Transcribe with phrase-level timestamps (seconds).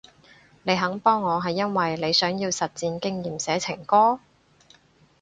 [0.63, 4.19] 你肯幫我係因為你想要實戰經驗寫情歌？